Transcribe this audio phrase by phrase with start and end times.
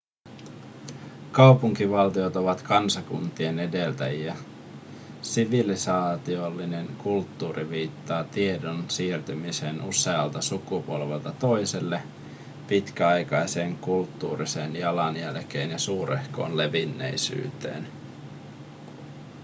[1.31, 4.35] kaupunkivaltiot ovat kansakuntien edeltäjiä
[5.21, 12.03] sivilisaatiollinen kulttuuri viittaa tiedon siirtymiseen usealta sukupolvelta toiselle
[12.67, 17.87] pitkäaikaiseen kulttuuriseen jalanjälkeen ja suurehkoon levinneisyyteen